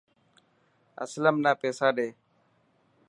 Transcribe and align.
اسلم 1.03 1.35
نا 1.43 1.51
پيسا 1.61 1.87
ڏي. 1.95 2.07